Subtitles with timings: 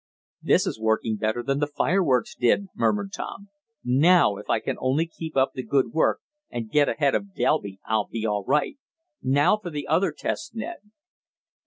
[0.41, 3.49] "This is working better than the fireworks did," murmured Tom.
[3.83, 7.79] "Now if I can only keep up the good work, and get ahead of Delby
[7.85, 8.79] I'll be all right.
[9.21, 10.77] Now for the other test, Ned."